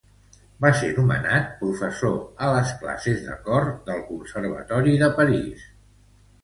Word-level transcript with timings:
Va 0.63 0.69
ser 0.77 0.87
nomenat 0.99 1.51
professor 1.59 2.15
a 2.47 2.49
les 2.57 2.73
classes 2.81 3.23
de 3.29 3.39
cor 3.51 3.71
del 3.91 4.05
Conservatori 4.11 5.01
de 5.05 5.13
París. 5.23 5.73